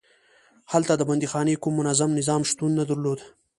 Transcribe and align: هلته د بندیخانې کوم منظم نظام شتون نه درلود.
هلته 0.71 0.91
د 0.97 1.01
بندیخانې 1.09 1.61
کوم 1.63 1.73
منظم 1.79 2.09
نظام 2.19 2.41
شتون 2.49 2.71
نه 2.79 2.83
درلود. 2.89 3.19